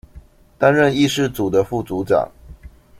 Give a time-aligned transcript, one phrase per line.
[0.57, 2.27] 擔任議事組的副組長